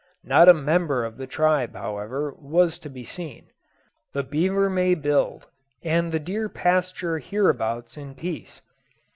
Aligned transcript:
Not 0.23 0.49
a 0.49 0.53
member 0.55 1.05
of 1.05 1.17
the 1.17 1.27
tribe, 1.27 1.75
however, 1.75 2.33
was 2.39 2.79
to 2.79 2.89
be 2.89 3.03
seen; 3.03 3.51
the 4.13 4.23
beaver 4.23 4.67
may 4.67 4.95
build 4.95 5.45
and 5.83 6.11
the 6.11 6.19
deer 6.19 6.49
pasture 6.49 7.19
hereabouts 7.19 7.97
in 7.97 8.15
peace. 8.15 8.63